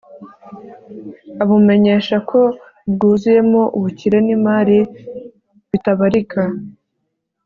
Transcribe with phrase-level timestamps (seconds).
[1.43, 2.41] amumenyesha ko
[2.93, 4.79] bwuzuyemo ubukire n'imari
[5.71, 6.41] bitabarika